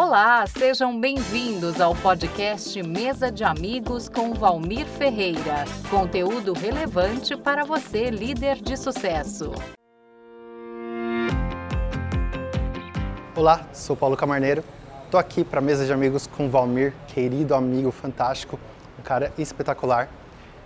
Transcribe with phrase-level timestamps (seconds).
[0.00, 5.64] Olá, sejam bem-vindos ao podcast Mesa de Amigos com Valmir Ferreira.
[5.90, 9.50] Conteúdo relevante para você, líder de sucesso.
[13.34, 14.62] Olá, sou Paulo Camarneiro.
[15.04, 18.56] Estou aqui para a Mesa de Amigos com Valmir, querido amigo fantástico,
[19.00, 20.08] um cara espetacular.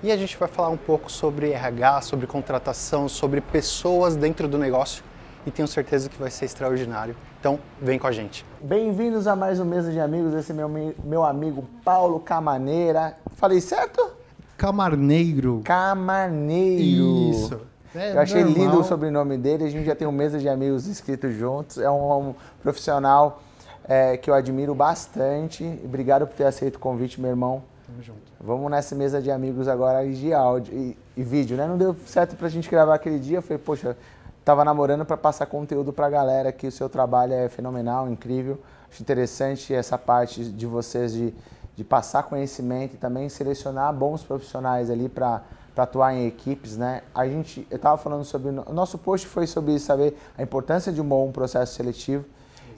[0.03, 4.59] E a gente vai falar um pouco sobre RH, sobre contratação, sobre pessoas dentro do
[4.59, 5.03] negócio
[5.47, 7.17] e tenho certeza que vai ser extraordinário.
[7.41, 8.45] Então, vem com a gente.
[8.61, 13.17] Bem-vindos a mais um Mesa de Amigos, esse é meu, meu amigo Paulo Camaneira.
[13.35, 14.11] Falei certo?
[14.57, 15.61] Camarneiro.
[15.65, 17.31] Camarneiro.
[17.31, 17.61] Isso.
[17.95, 18.59] É, Eu achei normal.
[18.65, 21.91] lindo o sobrenome dele, a gente já tem um Mesa de Amigos inscritos juntos, é
[21.91, 23.43] um, um profissional
[23.87, 25.65] é, que eu admiro bastante.
[25.85, 27.63] Obrigado por ter aceito o convite, meu irmão.
[27.87, 28.21] Tamo junto.
[28.41, 31.67] Vamos nessa mesa de amigos agora de áudio e, e vídeo, né?
[31.67, 33.97] Não deu certo pra gente gravar aquele dia, eu falei, poxa,
[34.45, 38.59] tava namorando para passar conteúdo pra galera que o seu trabalho é fenomenal, incrível.
[38.91, 41.35] Acho interessante essa parte de vocês de,
[41.77, 45.43] de passar conhecimento e também selecionar bons profissionais ali para
[45.75, 47.03] para atuar em equipes, né?
[47.15, 51.01] A gente, eu estava falando sobre o nosso post foi sobre saber a importância de
[51.01, 52.25] um bom processo seletivo.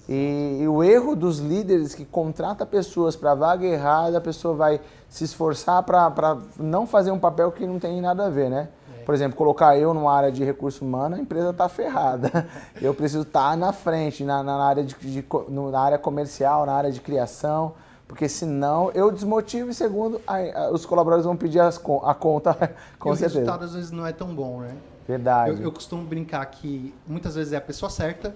[0.08, 4.80] E, e, o erro dos líderes que contrata pessoas para vaga errada, a pessoa vai
[5.08, 8.68] se esforçar para não fazer um papel que não tem nada a ver, né?
[9.05, 12.47] Por exemplo, colocar eu numa área de recurso humano, a empresa está ferrada.
[12.80, 16.72] Eu preciso estar tá na frente, na, na, área de, de, na área comercial, na
[16.72, 17.74] área de criação,
[18.06, 22.55] porque senão eu desmotivo e segundo, a, a, os colaboradores vão pedir as, a conta
[22.98, 23.38] com e certeza.
[23.38, 24.77] o resultado às vezes não é tão bom, né?
[25.06, 25.58] Verdade.
[25.58, 28.34] Eu, eu costumo brincar que muitas vezes é a pessoa certa,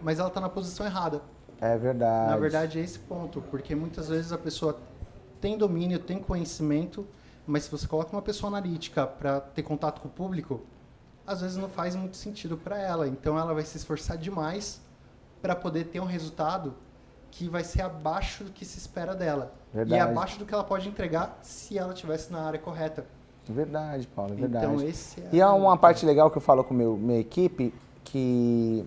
[0.00, 1.20] mas ela está na posição errada.
[1.60, 2.30] É verdade.
[2.30, 4.78] Na verdade é esse ponto, porque muitas vezes a pessoa
[5.40, 7.06] tem domínio, tem conhecimento,
[7.50, 10.60] mas se você coloca uma pessoa analítica para ter contato com o público,
[11.26, 13.08] às vezes não faz muito sentido para ela.
[13.08, 14.80] Então ela vai se esforçar demais
[15.42, 16.74] para poder ter um resultado
[17.30, 19.52] que vai ser abaixo do que se espera dela.
[19.72, 20.00] Verdade.
[20.00, 23.04] E abaixo do que ela pode entregar se ela estivesse na área correta.
[23.48, 24.66] Verdade, Paulo, verdade.
[24.66, 27.74] Então, esse é e há uma parte legal que eu falo com meu, minha equipe,
[28.04, 28.86] que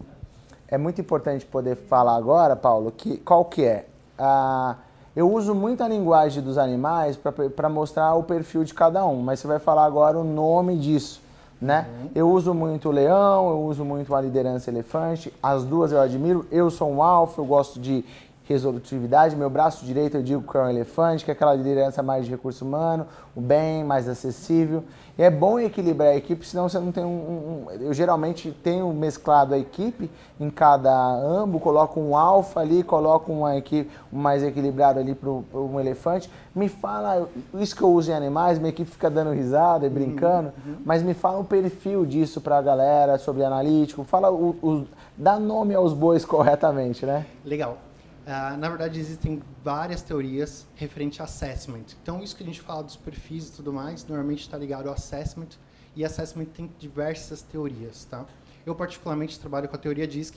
[0.67, 3.87] é muito importante poder falar agora, Paulo, que qual que é?
[4.17, 4.77] Ah,
[5.15, 7.17] eu uso muito a linguagem dos animais
[7.55, 11.21] para mostrar o perfil de cada um, mas você vai falar agora o nome disso,
[11.61, 11.87] né?
[11.87, 12.09] Uhum.
[12.15, 16.47] Eu uso muito o leão, eu uso muito a liderança elefante, as duas eu admiro.
[16.51, 18.03] Eu sou um alfa, eu gosto de
[18.45, 19.35] resolutividade.
[19.35, 22.31] Meu braço direito eu digo que é um elefante, que é aquela liderança mais de
[22.31, 24.83] recurso humano, o bem, mais acessível.
[25.17, 28.91] E é bom equilibrar a equipe, senão você não tem um, um, Eu geralmente tenho
[28.91, 30.09] mesclado a equipe
[30.39, 35.79] em cada ambo, coloco um alfa ali, coloco uma equipe mais equilibrado ali para um
[35.79, 36.29] elefante.
[36.55, 39.93] Me fala, isso que eu uso em animais, minha equipe fica dando risada e uhum,
[39.93, 40.77] brincando, uhum.
[40.83, 45.39] mas me fala o perfil disso para a galera, sobre analítico, fala o, o, dá
[45.39, 47.25] nome aos bois corretamente, né?
[47.45, 47.77] Legal.
[48.23, 51.85] Uh, na verdade, existem várias teorias referente a assessment.
[52.01, 54.93] Então, isso que a gente fala dos perfis e tudo mais, normalmente está ligado ao
[54.93, 55.49] assessment.
[55.95, 58.25] E assessment tem diversas teorias, tá?
[58.65, 60.35] Eu, particularmente, trabalho com a teoria DISC,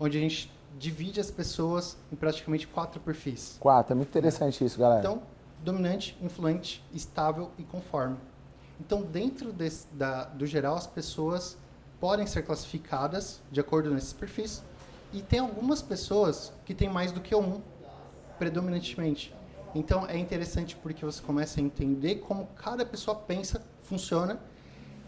[0.00, 3.56] onde a gente divide as pessoas em praticamente quatro perfis.
[3.60, 5.00] Quatro, é muito interessante isso, galera.
[5.00, 5.22] Então,
[5.62, 8.16] dominante, influente, estável e conforme.
[8.80, 11.56] Então, dentro desse, da, do geral, as pessoas
[12.00, 14.64] podem ser classificadas de acordo nesses perfis
[15.12, 17.60] e tem algumas pessoas que têm mais do que um,
[18.38, 19.34] predominantemente.
[19.74, 24.40] Então é interessante porque você começa a entender como cada pessoa pensa, funciona,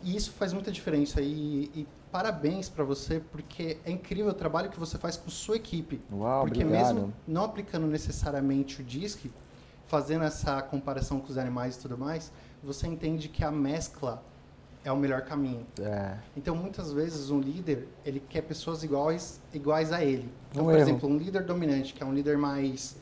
[0.03, 1.20] e isso faz muita diferença.
[1.20, 5.56] E, e parabéns para você, porque é incrível o trabalho que você faz com sua
[5.56, 6.00] equipe.
[6.12, 6.94] Uau, porque obrigado.
[6.94, 9.31] mesmo não aplicando necessariamente o DISC,
[9.86, 12.32] fazendo essa comparação com os animais e tudo mais,
[12.62, 14.22] você entende que a mescla
[14.84, 15.67] é o melhor caminho.
[15.81, 16.17] É.
[16.37, 20.28] Então, muitas vezes, um líder, ele quer pessoas iguais, iguais a ele.
[20.50, 20.83] Então, um por erro.
[20.83, 22.97] exemplo, um líder dominante, que é um líder mais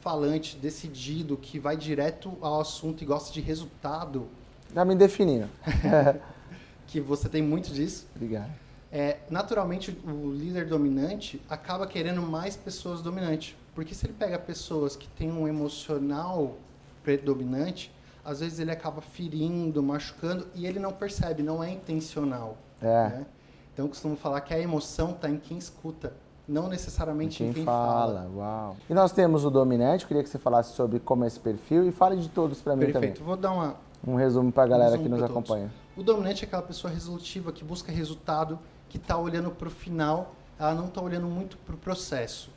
[0.00, 4.26] falante, decidido, que vai direto ao assunto e gosta de resultado.
[4.74, 5.48] Já me definindo.
[6.88, 8.06] que você tem muito disso.
[8.14, 8.50] Obrigado.
[8.90, 13.54] É, naturalmente, o líder dominante acaba querendo mais pessoas dominantes.
[13.74, 16.56] Porque se ele pega pessoas que têm um emocional
[17.04, 17.92] predominante,
[18.28, 22.58] às vezes ele acaba ferindo, machucando e ele não percebe, não é intencional.
[22.80, 23.08] É.
[23.08, 23.26] Né?
[23.72, 26.12] Então eu costumo falar que a emoção está em quem escuta,
[26.46, 28.24] não necessariamente quem em quem fala.
[28.24, 28.30] fala.
[28.36, 28.76] Uau.
[28.88, 31.92] E nós temos o dominante, queria que você falasse sobre como é esse perfil e
[31.92, 32.94] fale de todos para mim Perfeito.
[32.94, 33.08] também.
[33.10, 33.76] Perfeito, vou dar uma,
[34.06, 35.72] um resumo para a galera um que nos acompanha.
[35.96, 38.58] O dominante é aquela pessoa resolutiva que busca resultado,
[38.90, 42.50] que está olhando para o final, ela não está olhando muito para o processo.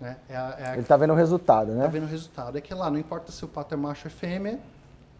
[0.00, 0.16] Né?
[0.28, 0.72] É a, é a...
[0.74, 1.78] Ele está vendo o resultado, né?
[1.78, 2.56] Está vendo o resultado.
[2.56, 4.60] É que lá, não importa se o pato é macho ou fêmea,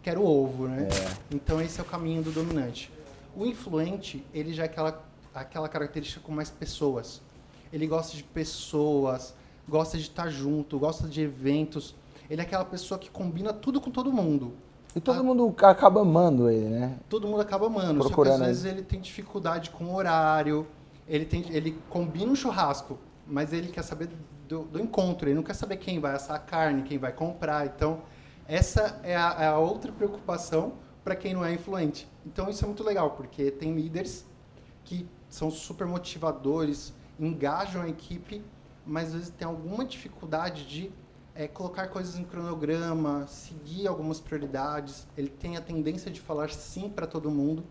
[0.01, 0.87] quero ovo, né?
[0.91, 1.35] É.
[1.35, 2.91] Então esse é o caminho do dominante.
[3.35, 5.03] O influente, ele já é aquela,
[5.33, 7.21] aquela característica com mais pessoas.
[7.71, 9.33] Ele gosta de pessoas,
[9.67, 11.95] gosta de estar junto, gosta de eventos.
[12.29, 14.53] Ele é aquela pessoa que combina tudo com todo mundo.
[14.95, 16.97] E todo mundo acaba amando ele, né?
[17.07, 17.99] Todo mundo acaba amando.
[17.99, 20.65] Procurando só que às vezes ele tem dificuldade com o horário,
[21.07, 22.97] ele, tem, ele combina um churrasco,
[23.27, 24.09] mas ele quer saber
[24.47, 27.67] do, do encontro, ele não quer saber quem vai assar a carne, quem vai comprar.
[27.67, 28.01] Então,
[28.49, 30.73] essa é a, é a outra preocupação
[31.03, 32.09] para quem não é influente.
[32.25, 34.25] Então, isso é muito legal, porque tem líderes
[34.83, 38.43] que são super motivadores, engajam a equipe,
[38.85, 40.91] mas às vezes tem alguma dificuldade de
[41.35, 45.07] é, colocar coisas em cronograma, seguir algumas prioridades.
[45.15, 47.63] Ele tem a tendência de falar sim para todo mundo.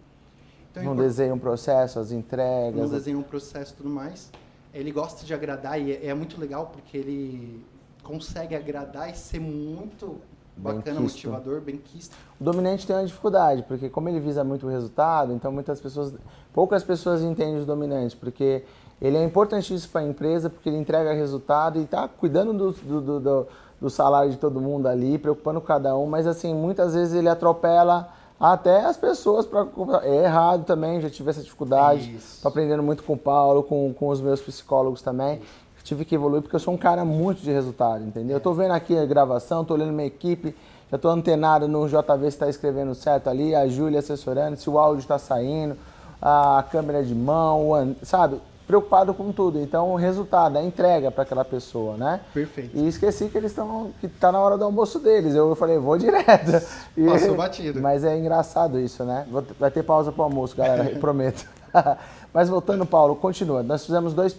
[0.71, 2.77] Então, não desenha um processo, as entregas.
[2.77, 4.31] Não desenha um processo e tudo mais.
[4.73, 7.65] Ele gosta de agradar e é, é muito legal porque ele
[8.05, 10.21] consegue agradar e ser muito
[10.59, 12.17] bacana, motivador, bem quisto.
[12.41, 16.13] O dominante tem uma dificuldade, porque como ele visa muito o resultado, então muitas pessoas,
[16.53, 18.65] poucas pessoas entendem os dominantes, porque
[19.01, 23.21] ele é importantíssimo para a empresa, porque ele entrega resultado e está cuidando do, do,
[23.21, 23.47] do,
[23.81, 28.13] do, salário de todo mundo ali, preocupando cada um, mas assim, muitas vezes ele atropela
[28.41, 29.67] até as pessoas para
[30.05, 34.09] é errado também já tive essa dificuldade estou aprendendo muito com o Paulo com, com
[34.11, 35.37] os meus psicólogos também.
[35.37, 38.37] Isso tive que evoluir porque eu sou um cara muito de resultado, entendeu?
[38.37, 40.55] Eu tô vendo aqui a gravação, tô olhando minha equipe,
[40.93, 44.79] já tô antenado no JV se está escrevendo certo ali, a Júlia assessorando, se o
[44.79, 45.77] áudio está saindo,
[46.21, 48.39] a câmera de mão, sabe?
[48.67, 49.59] Preocupado com tudo.
[49.59, 52.21] Então, o resultado, a entrega para aquela pessoa, né?
[52.35, 52.77] Perfeito.
[52.77, 55.35] E esqueci que eles estão, que tá na hora do almoço deles.
[55.35, 56.63] Eu falei, vou direto.
[56.95, 57.81] E, Passou batido.
[57.81, 59.27] Mas é engraçado isso, né?
[59.59, 61.49] Vai ter pausa para o almoço, galera, prometo.
[62.35, 63.63] Mas voltando, Paulo, continua.
[63.63, 64.37] Nós fizemos dois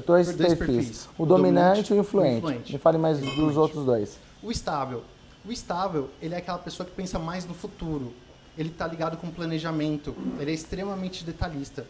[0.00, 0.76] dois, dois perfis.
[0.76, 1.08] perfis.
[1.18, 2.38] O, dominante, e o influente.
[2.38, 2.72] influente.
[2.72, 4.18] Me fale mais dos outros dois.
[4.42, 5.02] O estável.
[5.44, 8.12] O estável, ele é aquela pessoa que pensa mais no futuro.
[8.56, 10.14] Ele está ligado com planejamento.
[10.38, 11.86] Ele é extremamente detalhista.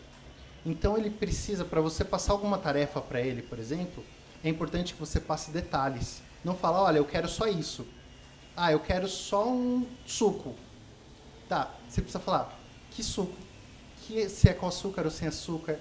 [0.67, 4.03] Então ele precisa, para você passar alguma tarefa para ele, por exemplo,
[4.43, 6.23] é importante que você passe detalhes.
[6.43, 7.87] Não falar, olha, eu quero só isso.
[8.57, 10.55] Ah, eu quero só um suco.
[11.49, 12.59] Tá, você precisa falar,
[12.91, 13.35] que suco?
[14.03, 15.79] Que, se é com açúcar ou sem açúcar?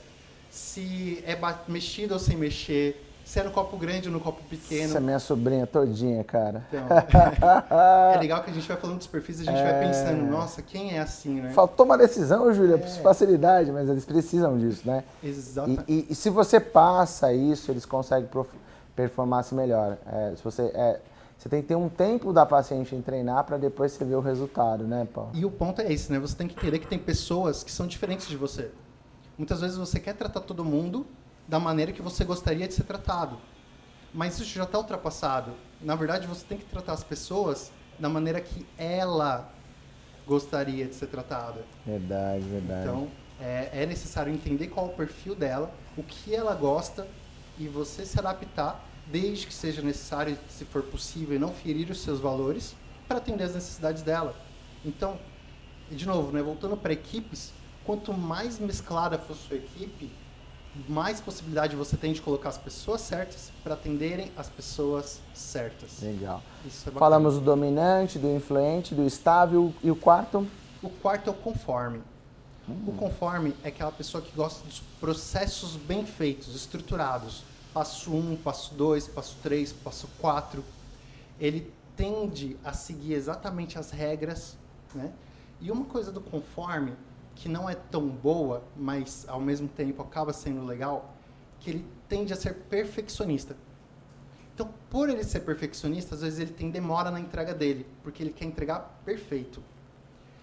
[0.53, 1.35] Se é
[1.67, 4.83] mexido ou sem mexer, se é no copo grande ou no copo pequeno.
[4.83, 6.63] Essa é minha sobrinha todinha, cara.
[6.67, 6.85] Então,
[8.13, 9.63] é legal que a gente vai falando dos perfis e a gente é...
[9.63, 11.49] vai pensando, nossa, quem é assim, né?
[11.53, 12.87] Faltou uma decisão, Júlia, é...
[13.01, 15.03] facilidade, mas eles precisam disso, né?
[15.23, 15.85] Exatamente.
[15.87, 18.29] E, e, e se você passa isso, eles conseguem
[18.95, 19.97] performar-se melhor.
[20.05, 20.99] É, se você, é,
[21.35, 24.21] você tem que ter um tempo da paciente em treinar para depois você ver o
[24.21, 25.31] resultado, né, Paulo?
[25.33, 26.19] E o ponto é esse, né?
[26.19, 28.69] Você tem que entender que tem pessoas que são diferentes de você.
[29.37, 31.05] Muitas vezes você quer tratar todo mundo
[31.47, 33.37] da maneira que você gostaria de ser tratado.
[34.13, 35.53] Mas isso já está ultrapassado.
[35.81, 39.51] Na verdade, você tem que tratar as pessoas da maneira que ela
[40.25, 41.65] gostaria de ser tratada.
[41.85, 42.83] Verdade, verdade.
[42.83, 43.09] Então,
[43.39, 47.07] é, é necessário entender qual é o perfil dela, o que ela gosta
[47.57, 52.01] e você se adaptar, desde que seja necessário, se for possível, e não ferir os
[52.01, 52.75] seus valores,
[53.07, 54.35] para atender as necessidades dela.
[54.85, 55.19] Então,
[55.91, 57.51] de novo, né, voltando para equipes,
[57.85, 60.11] quanto mais mesclada for sua equipe,
[60.87, 66.01] mais possibilidade você tem de colocar as pessoas certas para atenderem as pessoas certas.
[66.01, 66.41] Legal.
[66.65, 70.47] É Falamos do dominante, do influente, do estável e o quarto?
[70.81, 72.01] O quarto é o conforme.
[72.67, 72.85] Hum.
[72.87, 77.43] O conforme é aquela pessoa que gosta dos processos bem feitos, estruturados.
[77.73, 80.63] Passo 1, um, passo 2, passo 3, passo 4.
[81.39, 84.55] Ele tende a seguir exatamente as regras.
[84.93, 85.11] Né?
[85.61, 86.93] E uma coisa do conforme
[87.35, 91.15] que não é tão boa, mas ao mesmo tempo acaba sendo legal,
[91.59, 93.55] que ele tende a ser perfeccionista.
[94.53, 98.31] Então, por ele ser perfeccionista, às vezes ele tem demora na entrega dele, porque ele
[98.31, 99.63] quer entregar perfeito.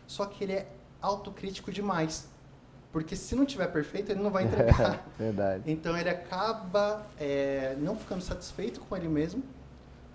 [0.06, 0.68] Só que ele é
[1.00, 2.28] autocrítico demais.
[2.92, 5.06] Porque se não tiver perfeito, ele não vai entregar.
[5.16, 5.62] Verdade.
[5.70, 9.44] Então ele acaba é, não ficando satisfeito com ele mesmo,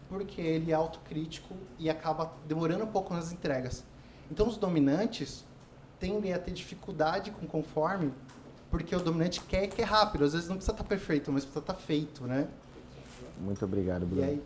[0.09, 3.85] porque ele é autocrítico e acaba demorando um pouco nas entregas.
[4.29, 5.45] Então os dominantes,
[5.99, 8.11] tendem a ter dificuldade com conforme,
[8.69, 10.25] porque o dominante quer que é rápido.
[10.25, 12.47] Às vezes não precisa estar perfeito, mas precisa estar feito, né?
[13.39, 14.21] Muito obrigado, Bruno.
[14.21, 14.43] E aí,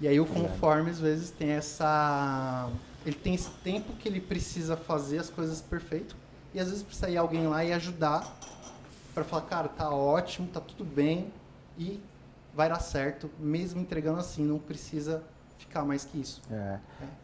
[0.00, 2.70] e aí o conforme às vezes tem essa
[3.04, 6.16] ele tem esse tempo que ele precisa fazer as coisas perfeito
[6.52, 8.26] e às vezes precisa ir alguém lá e ajudar
[9.14, 11.32] para falar, cara, tá ótimo, tá tudo bem
[11.76, 12.00] e
[12.54, 15.22] vai dar certo, mesmo entregando assim, não precisa
[15.58, 16.40] ficar mais que isso.
[16.50, 16.54] É.
[16.54, 16.78] É.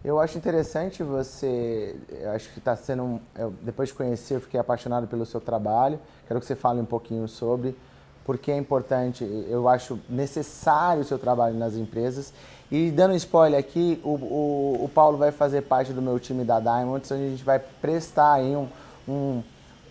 [0.05, 1.97] Eu acho interessante você,
[2.35, 5.99] acho que está sendo, eu, depois de conhecer, eu fiquei apaixonado pelo seu trabalho.
[6.27, 7.77] Quero que você fale um pouquinho sobre
[8.25, 12.33] porque é importante, eu acho necessário o seu trabalho nas empresas.
[12.71, 16.43] E dando um spoiler aqui, o, o, o Paulo vai fazer parte do meu time
[16.43, 18.67] da Diamonds, onde a gente vai prestar aí um,
[19.07, 19.43] um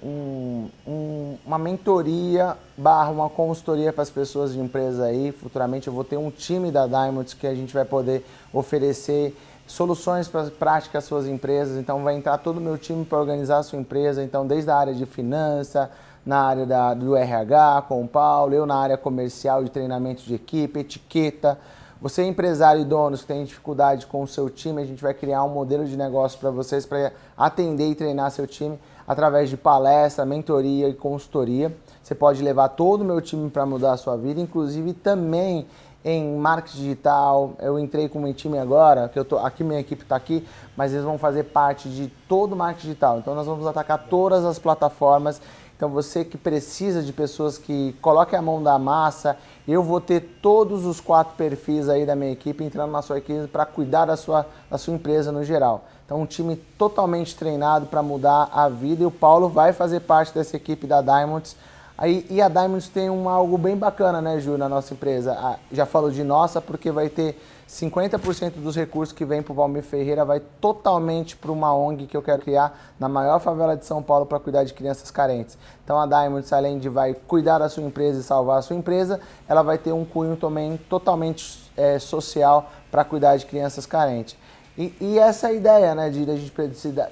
[0.03, 5.31] um, um, uma mentoria barra uma consultoria para as pessoas de empresa aí.
[5.31, 10.27] Futuramente eu vou ter um time da Diamonds que a gente vai poder oferecer soluções
[10.27, 11.77] para práticas suas empresas.
[11.77, 14.23] Então vai entrar todo o meu time para organizar a sua empresa.
[14.23, 15.89] Então desde a área de finança,
[16.25, 20.35] na área da, do RH com o Paulo, eu na área comercial de treinamento de
[20.35, 21.57] equipe, etiqueta.
[22.01, 25.13] Você é empresário e donos que tem dificuldade com o seu time, a gente vai
[25.13, 29.57] criar um modelo de negócio para vocês para atender e treinar seu time através de
[29.57, 31.75] palestra, mentoria e consultoria.
[32.01, 35.65] Você pode levar todo o meu time para mudar a sua vida, inclusive também
[36.03, 37.53] em marketing digital.
[37.59, 40.45] Eu entrei com o meu time agora, que eu tô aqui minha equipe está aqui,
[40.75, 43.19] mas eles vão fazer parte de todo o marketing digital.
[43.19, 45.41] Então nós vamos atacar todas as plataformas
[45.83, 49.35] então você que precisa de pessoas que coloquem a mão da massa,
[49.67, 53.47] eu vou ter todos os quatro perfis aí da minha equipe entrando na sua equipe
[53.47, 55.83] para cuidar da sua, da sua empresa no geral.
[56.13, 60.31] Então um time totalmente treinado para mudar a vida e o Paulo vai fazer parte
[60.31, 61.55] dessa equipe da Diamonds.
[61.97, 65.57] Aí, e a Diamonds tem um, algo bem bacana, né, Ju, na nossa empresa.
[65.71, 69.81] Já falo de nossa porque vai ter 50% dos recursos que vem para o Valmir
[69.81, 74.03] Ferreira vai totalmente para uma ONG que eu quero criar na maior favela de São
[74.03, 75.57] Paulo para cuidar de crianças carentes.
[75.83, 79.19] Então a Diamonds, além de vai cuidar da sua empresa e salvar a sua empresa,
[79.49, 84.35] ela vai ter um cunho também totalmente é, social para cuidar de crianças carentes.
[84.77, 86.51] E, e, essa ideia, né, de, de a gente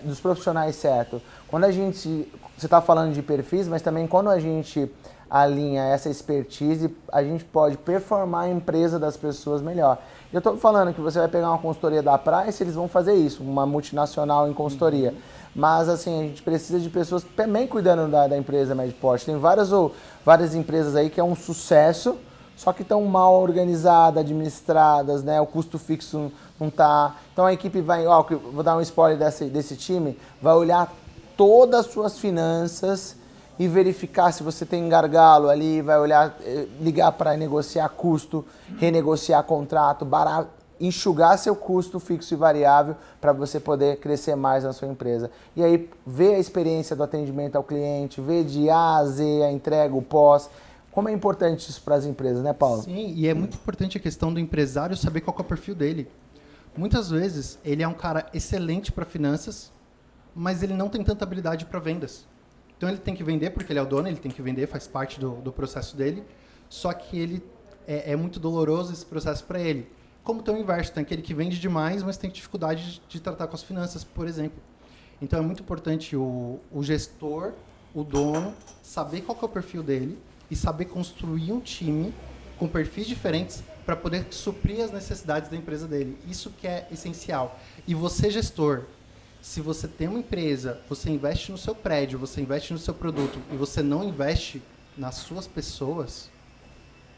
[0.03, 1.21] dos profissionais certo.
[1.47, 2.27] Quando a gente,
[2.57, 4.89] você está falando de perfis, mas também quando a gente
[5.29, 9.97] alinha essa expertise, a gente pode performar a empresa das pessoas melhor.
[10.33, 13.41] Eu estou falando que você vai pegar uma consultoria da Price, eles vão fazer isso,
[13.41, 15.11] uma multinacional em consultoria.
[15.11, 15.17] Uhum.
[15.55, 19.23] Mas assim, a gente precisa de pessoas também cuidando da, da empresa Medport.
[19.23, 19.93] Tem várias, ou,
[20.25, 22.17] várias empresas aí que é um sucesso,
[22.55, 25.39] só que estão mal organizadas, administradas, né?
[25.41, 27.15] O custo fixo não está.
[27.41, 30.93] Então a equipe vai, ó, vou dar um spoiler desse, desse time, vai olhar
[31.35, 33.15] todas as suas finanças
[33.57, 38.45] e verificar se você tem gargalo ali, vai olhar, eh, ligar para negociar custo,
[38.77, 44.71] renegociar contrato, barato, enxugar seu custo fixo e variável para você poder crescer mais na
[44.71, 45.31] sua empresa.
[45.55, 49.51] E aí ver a experiência do atendimento ao cliente, ver de A a Z a
[49.51, 50.47] entrega, o pós.
[50.91, 52.83] Como é importante isso para as empresas, né, Paulo?
[52.83, 56.07] Sim, e é muito importante a questão do empresário saber qual é o perfil dele.
[56.75, 59.71] Muitas vezes ele é um cara excelente para finanças,
[60.33, 62.25] mas ele não tem tanta habilidade para vendas.
[62.77, 64.87] Então ele tem que vender porque ele é o dono, ele tem que vender, faz
[64.87, 66.23] parte do, do processo dele.
[66.69, 67.43] Só que ele
[67.85, 69.91] é, é muito doloroso esse processo para ele.
[70.23, 73.47] Como tem o inverso, tem aquele que vende demais, mas tem dificuldade de, de tratar
[73.47, 74.61] com as finanças, por exemplo.
[75.21, 77.53] Então é muito importante o, o gestor,
[77.93, 80.17] o dono, saber qual é o perfil dele
[80.49, 82.13] e saber construir um time
[82.57, 86.17] com perfis diferentes para poder suprir as necessidades da empresa dele.
[86.27, 87.59] Isso que é essencial.
[87.87, 88.85] E você, gestor,
[89.41, 93.39] se você tem uma empresa, você investe no seu prédio, você investe no seu produto
[93.51, 94.61] e você não investe
[94.97, 96.29] nas suas pessoas,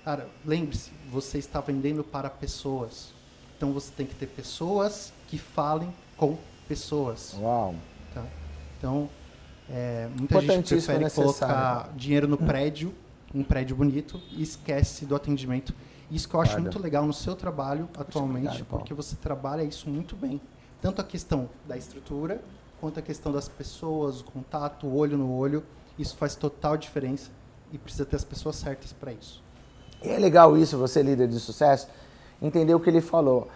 [0.05, 3.11] cara, lembre-se, você está vendendo para pessoas.
[3.57, 7.35] Então você tem que ter pessoas que falem com pessoas.
[7.39, 7.75] Uau.
[8.13, 8.23] Tá?
[8.77, 9.09] Então,
[9.69, 12.93] é, muita gente prefere colocar dinheiro no prédio,
[13.33, 15.73] um prédio bonito, e esquece do atendimento.
[16.11, 19.89] Isso que eu acho muito legal no seu trabalho atualmente, obrigado, porque você trabalha isso
[19.89, 20.39] muito bem
[20.83, 22.41] tanto a questão da estrutura,
[22.81, 25.63] quanto a questão das pessoas, o contato, o olho no olho.
[25.97, 27.31] Isso faz total diferença
[27.71, 29.41] e precisa ter as pessoas certas para isso.
[30.01, 31.87] É legal isso, você líder de sucesso,
[32.41, 33.47] entender o que ele falou.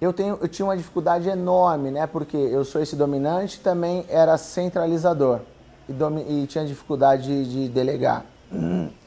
[0.00, 2.06] Eu, tenho, eu tinha uma dificuldade enorme, né?
[2.06, 5.40] Porque eu sou esse dominante, também era centralizador
[5.86, 8.24] e, domi, e tinha dificuldade de, de delegar.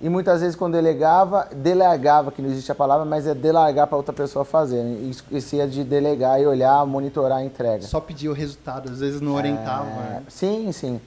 [0.00, 3.96] E muitas vezes quando delegava, delegava, que não existe a palavra, mas é delargar para
[3.96, 4.82] outra pessoa fazer.
[4.82, 7.82] E esquecia de delegar e olhar, monitorar a entrega.
[7.82, 9.86] Só pedir o resultado, às vezes não orientava.
[9.86, 10.10] É...
[10.10, 10.22] Né?
[10.28, 11.00] Sim, sim.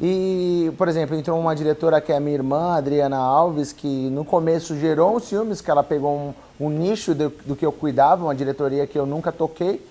[0.00, 4.78] E, por exemplo, entrou uma diretora que é minha irmã, Adriana Alves, que no começo
[4.78, 8.34] gerou uns ciúmes, que ela pegou um, um nicho do, do, que eu cuidava, uma
[8.34, 9.84] diretoria que eu nunca toquei,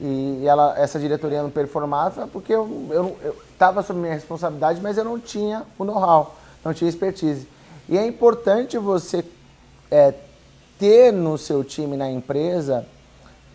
[0.00, 3.16] e ela, essa diretoria não performava porque eu
[3.52, 6.34] estava sob minha responsabilidade, mas eu não tinha o know-how,
[6.64, 7.46] não tinha expertise.
[7.88, 9.24] E é importante você
[9.90, 10.14] é,
[10.78, 12.86] ter no seu time, na empresa,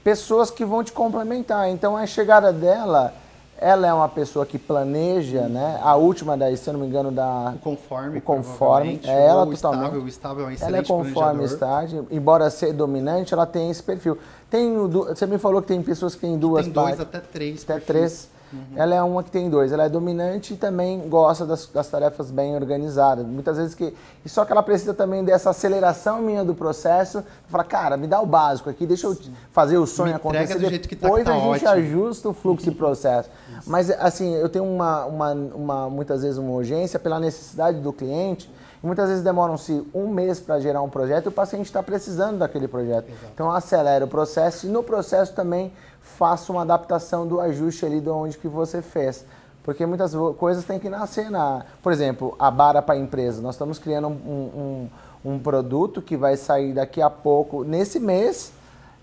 [0.04, 1.70] pessoas que vão te complementar.
[1.70, 3.14] Então a chegada dela,
[3.58, 5.80] ela é uma pessoa que planeja, né?
[5.82, 9.44] A última daí, se eu não me engano, da o conforme, o conforme, é ela
[9.44, 9.84] o totalmente.
[9.84, 13.84] Estável, o estável é um ela é conforme estágio, embora ser dominante, ela tem esse
[13.84, 14.18] perfil.
[14.50, 17.64] Tem você me falou que tem pessoas que têm duas tem dois até três.
[17.64, 17.88] Até perfis.
[17.88, 18.39] três.
[18.52, 18.60] Uhum.
[18.76, 19.72] Ela é uma que tem dois.
[19.72, 23.26] Ela é dominante e também gosta das, das tarefas bem organizadas.
[23.26, 23.94] Muitas vezes que.
[24.26, 27.24] E só que ela precisa também dessa aceleração minha do processo.
[27.48, 29.18] Falar, cara, me dá o básico aqui, deixa eu
[29.52, 30.80] fazer o sonho me acontecer.
[30.80, 31.70] Tá, depois tá a gente ótimo.
[31.70, 33.30] ajusta o fluxo e processo.
[33.70, 38.52] Mas, assim, eu tenho uma, uma, uma, muitas vezes uma urgência pela necessidade do cliente.
[38.84, 42.40] E muitas vezes demoram-se um mês para gerar um projeto e o paciente está precisando
[42.40, 43.10] daquele projeto.
[43.10, 43.32] Exato.
[43.32, 45.72] Então, acelera o processo e no processo também
[46.02, 49.24] faça uma adaptação do ajuste ali de onde que você fez.
[49.62, 51.64] Porque muitas coisas têm que nascer na...
[51.84, 53.40] Por exemplo, a bara para a empresa.
[53.40, 54.90] Nós estamos criando um,
[55.24, 58.52] um, um, produto que vai sair daqui a pouco, nesse mês.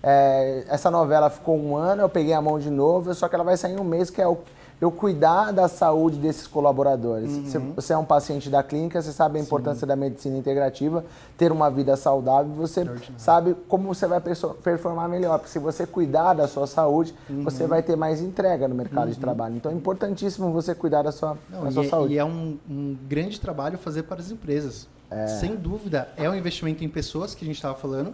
[0.03, 3.45] É, essa novela ficou um ano, eu peguei a mão de novo, só que ela
[3.45, 4.37] vai sair em um mês, que é o
[4.79, 7.31] eu cuidar da saúde desses colaboradores.
[7.31, 7.45] Uhum.
[7.45, 9.87] Se você é um paciente da clínica, você sabe a importância Sim.
[9.87, 11.03] da medicina integrativa,
[11.35, 12.85] ter uma vida saudável, você
[13.17, 14.21] sabe como você vai
[14.63, 15.39] performar melhor.
[15.39, 17.43] Porque se você cuidar da sua saúde, uhum.
[17.43, 19.13] você vai ter mais entrega no mercado uhum.
[19.13, 19.55] de trabalho.
[19.55, 22.13] Então é importantíssimo você cuidar da sua, Não, da sua e é, saúde.
[22.13, 24.87] E é um, um grande trabalho fazer para as empresas.
[25.09, 25.25] É.
[25.27, 28.13] Sem dúvida, é um investimento em pessoas que a gente estava falando,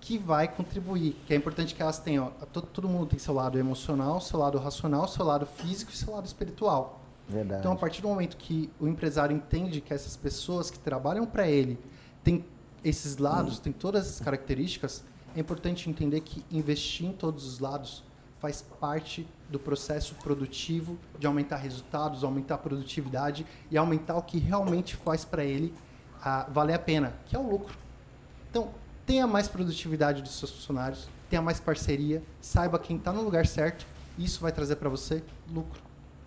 [0.00, 1.16] que vai contribuir.
[1.26, 2.32] Que é importante que elas tenham.
[2.52, 6.12] Todo, todo mundo tem seu lado emocional, seu lado racional, seu lado físico e seu
[6.12, 7.00] lado espiritual.
[7.28, 7.60] Verdade.
[7.60, 11.46] Então, a partir do momento que o empresário entende que essas pessoas que trabalham para
[11.46, 11.78] ele
[12.24, 12.44] têm
[12.82, 13.62] esses lados, hum.
[13.62, 15.04] têm todas essas características,
[15.36, 18.02] é importante entender que investir em todos os lados
[18.38, 24.38] faz parte do processo produtivo de aumentar resultados, aumentar a produtividade e aumentar o que
[24.38, 25.74] realmente faz para ele
[26.22, 27.76] a, valer a pena, que é o lucro.
[28.48, 28.70] Então,
[29.08, 33.86] tenha mais produtividade dos seus funcionários, tenha mais parceria, saiba quem está no lugar certo,
[34.18, 35.80] isso vai trazer para você lucro.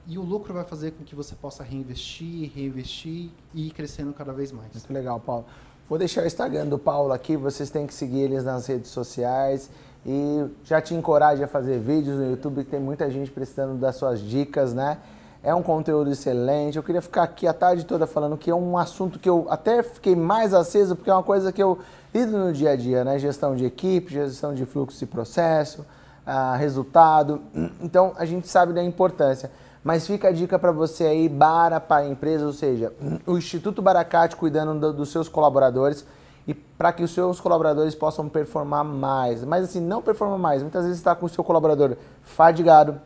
[0.08, 4.34] E o lucro vai fazer com que você possa reinvestir, reinvestir e ir crescendo cada
[4.34, 4.74] vez mais.
[4.74, 5.46] Muito legal, Paulo.
[5.88, 9.70] Vou deixar o Instagram do Paulo aqui, vocês têm que seguir eles nas redes sociais.
[10.04, 13.96] E já te encorajo a fazer vídeos no YouTube, que tem muita gente precisando das
[13.96, 14.98] suas dicas, né?
[15.44, 16.78] É um conteúdo excelente.
[16.78, 19.82] Eu queria ficar aqui a tarde toda falando que é um assunto que eu até
[19.82, 21.80] fiquei mais aceso, porque é uma coisa que eu
[22.14, 23.18] lido no dia a dia, né?
[23.18, 25.84] Gestão de equipe, gestão de fluxo e processo,
[26.26, 27.42] ah, resultado.
[27.82, 29.50] Então a gente sabe da importância.
[29.84, 32.94] Mas fica a dica para você aí, Bara para a empresa, ou seja,
[33.26, 36.06] o Instituto Baracate cuidando do, dos seus colaboradores
[36.48, 39.44] e para que os seus colaboradores possam performar mais.
[39.44, 40.62] Mas assim, não performar mais.
[40.62, 43.02] Muitas vezes está com o seu colaborador fadigado,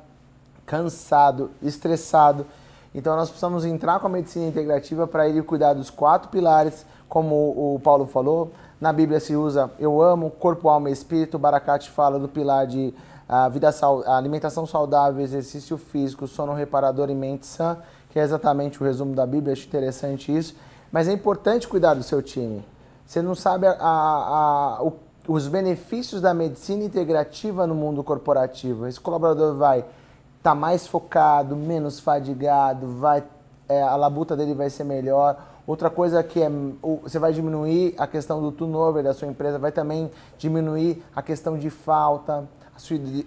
[0.65, 2.45] cansado, estressado.
[2.93, 7.35] Então nós precisamos entrar com a medicina integrativa para ele cuidar dos quatro pilares, como
[7.35, 8.51] o Paulo falou.
[8.79, 11.37] Na Bíblia se usa eu amo, corpo, alma e espírito.
[11.37, 12.93] Baracate fala do pilar de
[13.27, 13.69] a vida,
[14.05, 17.77] a alimentação saudável, exercício físico, sono reparador e mente sã,
[18.09, 19.53] que é exatamente o resumo da Bíblia.
[19.53, 20.55] Acho interessante isso.
[20.91, 22.63] Mas é importante cuidar do seu time.
[23.05, 24.93] Você não sabe a, a, o,
[25.27, 28.87] os benefícios da medicina integrativa no mundo corporativo.
[28.87, 29.83] Esse colaborador vai
[30.45, 33.23] tá mais focado, menos fadigado, vai,
[33.67, 35.43] é, a labuta dele vai ser melhor.
[35.65, 36.47] Outra coisa que é,
[37.01, 41.57] você vai diminuir a questão do turnover da sua empresa, vai também diminuir a questão
[41.57, 42.47] de falta,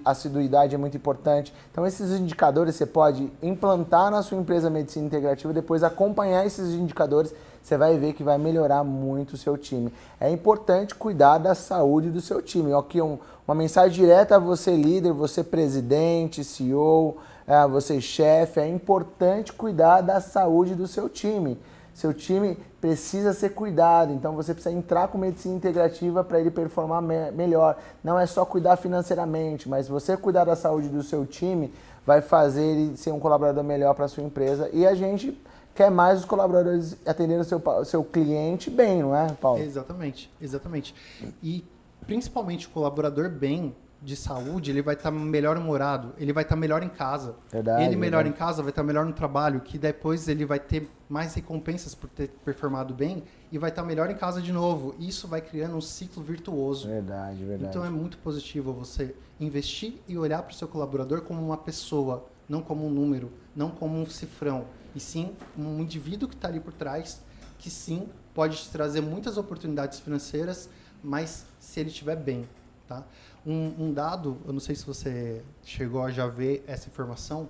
[0.05, 1.53] a assiduidade é muito importante.
[1.73, 7.35] Então, esses indicadores você pode implantar na sua empresa medicina integrativa, depois acompanhar esses indicadores,
[7.62, 9.92] você vai ver que vai melhorar muito o seu time.
[10.21, 12.73] É importante cuidar da saúde do seu time.
[12.73, 17.16] Aqui um, uma mensagem direta a você, líder, você presidente, CEO,
[17.47, 18.61] é, você chefe.
[18.61, 21.59] É importante cuidar da saúde do seu time.
[21.99, 27.03] Seu time precisa ser cuidado, então você precisa entrar com medicina integrativa para ele performar
[27.03, 27.77] me melhor.
[28.05, 31.75] Não é só cuidar financeiramente, mas você cuidar da saúde do seu time
[32.07, 34.71] vai fazer ele ser um colaborador melhor para sua empresa.
[34.73, 35.37] E a gente
[35.79, 39.62] quer mais os colaboradores atendendo o seu, seu cliente bem, não é, Paulo?
[39.62, 40.93] Exatamente, exatamente.
[41.41, 41.64] E
[42.05, 46.55] principalmente o colaborador bem, de saúde, ele vai estar tá melhor humorado, ele vai estar
[46.55, 47.35] tá melhor em casa.
[47.51, 48.29] Verdade, ele melhor verdade.
[48.29, 51.95] em casa vai estar tá melhor no trabalho, que depois ele vai ter mais recompensas
[51.95, 54.95] por ter performado bem e vai estar tá melhor em casa de novo.
[55.01, 56.87] Isso vai criando um ciclo virtuoso.
[56.87, 57.71] Verdade, verdade.
[57.71, 62.27] Então é muito positivo você investir e olhar para o seu colaborador como uma pessoa,
[62.49, 64.67] não como um número, não como um cifrão,
[64.99, 67.23] e sim um indivíduo que está ali por trás,
[67.57, 70.69] que sim pode te trazer muitas oportunidades financeiras,
[71.03, 72.49] mas se ele estiver bem,
[72.87, 73.05] tá?
[73.47, 77.49] Um, um, dado, eu não sei se você chegou a já ver essa informação,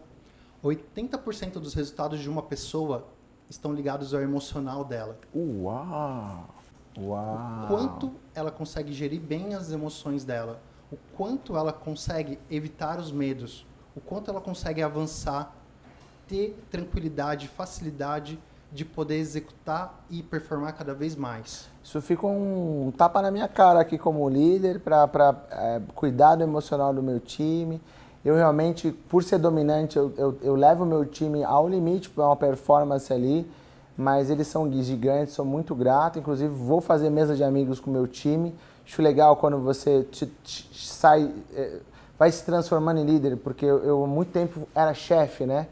[0.62, 3.08] 80% dos resultados de uma pessoa
[3.48, 5.18] estão ligados ao emocional dela.
[5.34, 6.54] Uau!
[6.98, 7.64] Uau!
[7.64, 10.60] O quanto ela consegue gerir bem as emoções dela,
[10.92, 15.57] o quanto ela consegue evitar os medos, o quanto ela consegue avançar,
[16.28, 18.38] ter tranquilidade, facilidade
[18.70, 21.68] de poder executar e performar cada vez mais.
[21.82, 26.92] Isso fica um tapa na minha cara aqui como líder para é, cuidar do emocional
[26.92, 27.80] do meu time
[28.24, 32.26] Eu realmente, por ser dominante, eu, eu, eu levo o meu time ao limite para
[32.26, 33.50] uma performance ali,
[33.96, 36.18] mas eles são gigantes, sou muito grato.
[36.18, 38.54] Inclusive, vou fazer mesa de amigos com o meu time.
[38.84, 41.78] Acho legal quando você te, te, sai, é,
[42.18, 45.68] vai se transformando em líder, porque eu, eu muito tempo era chefe, né?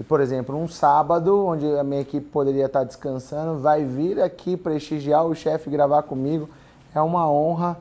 [0.00, 4.56] E, por exemplo, um sábado, onde a minha equipe poderia estar descansando, vai vir aqui
[4.56, 6.48] prestigiar o chefe gravar comigo.
[6.94, 7.76] É uma honra,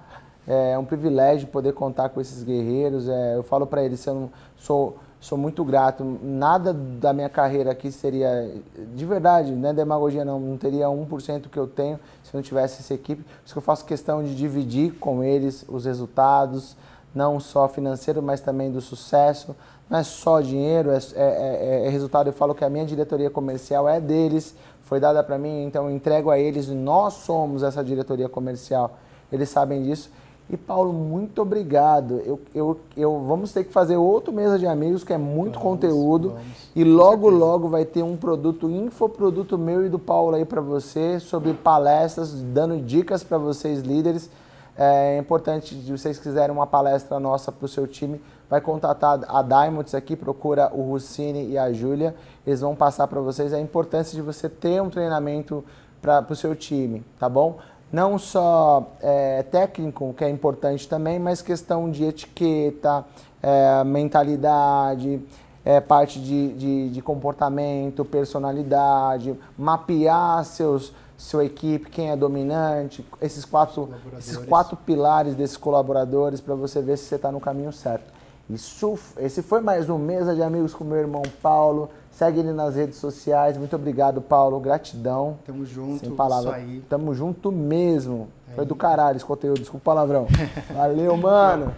[0.47, 3.07] é um privilégio poder contar com esses guerreiros.
[3.07, 6.03] É, eu falo para eles, eu não, sou, sou muito grato.
[6.23, 8.51] Nada da minha carreira aqui seria,
[8.95, 12.81] de verdade, não é demagogia não, não teria 1% que eu tenho se não tivesse
[12.81, 13.21] essa equipe.
[13.21, 16.75] Por isso que eu faço questão de dividir com eles os resultados,
[17.13, 19.55] não só financeiro, mas também do sucesso
[19.89, 22.27] não é só dinheiro, é, é, é, é, resultado.
[22.27, 25.95] Eu falo que a minha diretoria comercial é deles, foi dada para mim, então eu
[25.95, 26.67] entrego a eles.
[26.67, 28.97] Nós somos essa diretoria comercial,
[29.31, 30.09] eles sabem disso.
[30.49, 32.21] E Paulo, muito obrigado.
[32.25, 35.63] Eu, eu, eu vamos ter que fazer outro mesa de amigos que é muito vamos,
[35.63, 36.45] conteúdo vamos.
[36.73, 41.19] e logo logo vai ter um produto infoproduto meu e do Paulo aí para você
[41.19, 44.29] sobre palestras, dando dicas para vocês líderes.
[44.77, 49.41] É importante, se vocês quiserem uma palestra nossa para o seu time, vai contatar a
[49.41, 54.15] Diamonds aqui, procura o Russini e a Júlia, eles vão passar para vocês a importância
[54.15, 55.63] de você ter um treinamento
[56.01, 57.57] para o seu time, tá bom?
[57.91, 63.05] Não só é, técnico, que é importante também, mas questão de etiqueta,
[63.41, 65.21] é, mentalidade,
[65.63, 73.43] é, parte de, de, de comportamento, personalidade, mapear seus sua equipe, quem é dominante, esses
[73.43, 78.13] quatro, esses quatro pilares desses colaboradores para você ver se você está no caminho certo.
[78.49, 81.89] Isso, esse foi mais um Mesa de Amigos com meu irmão Paulo.
[82.09, 83.57] Segue ele nas redes sociais.
[83.57, 84.57] Muito obrigado, Paulo.
[84.61, 85.37] Gratidão.
[85.45, 85.99] Tamo junto.
[85.99, 86.55] Sem palavras.
[86.87, 88.29] Tamo junto mesmo.
[88.47, 88.55] Aí.
[88.55, 89.59] Foi do caralho esse conteúdo.
[89.59, 90.27] Desculpa o palavrão.
[90.73, 91.75] Valeu, mano.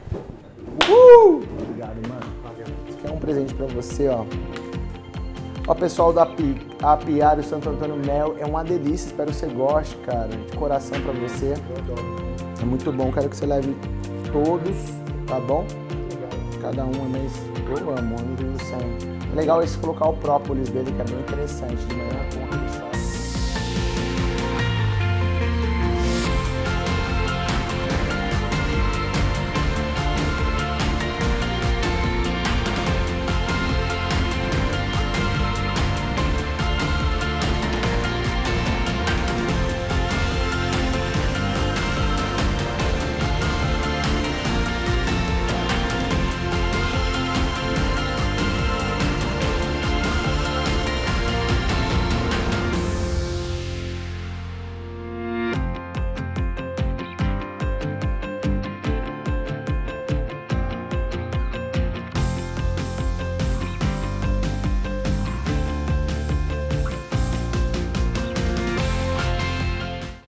[0.87, 1.37] Uh!
[1.63, 2.33] Obrigado, mano.
[2.43, 2.67] Valeu.
[2.87, 4.23] Isso aqui é um presente pra você, ó.
[5.67, 6.27] Ó, pessoal da
[6.83, 10.27] Apiário Santo Antônio Mel, é uma delícia, espero que você goste, cara.
[10.27, 11.55] De coração pra você.
[12.61, 13.75] É muito bom, quero que você leve
[14.31, 14.75] todos,
[15.27, 15.65] tá bom?
[16.61, 17.31] Cada um é mais.
[17.69, 21.95] Eu amo, a É legal esse colocar o própolis dele, que é bem interessante, de
[21.95, 22.68] manhã com